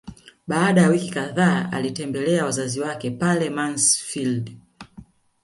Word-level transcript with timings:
Baada 0.47 0.81
ya 0.81 0.89
wiki 0.89 1.09
kadhaa 1.11 1.71
alitembelea 1.71 2.45
wazazi 2.45 2.79
wake 2.81 3.11
pale 3.11 3.49
Mansfeld 3.49 4.57